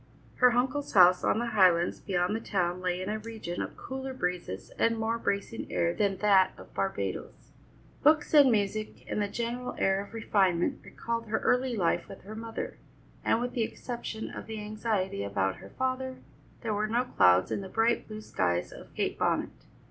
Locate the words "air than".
5.71-6.17